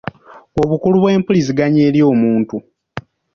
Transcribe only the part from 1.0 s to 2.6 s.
bw’empuliziganya eri omuntu